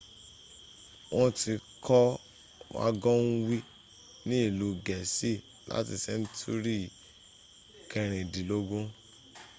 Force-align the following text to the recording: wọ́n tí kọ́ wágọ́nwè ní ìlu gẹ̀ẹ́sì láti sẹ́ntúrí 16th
wọ́n 1.15 1.29
tí 1.39 1.53
kọ́ 1.85 2.03
wágọ́nwè 2.77 3.55
ní 4.27 4.37
ìlu 4.47 4.67
gẹ̀ẹ́sì 4.85 5.31
láti 5.69 5.95
sẹ́ntúrí 6.03 6.77
16th 7.89 8.37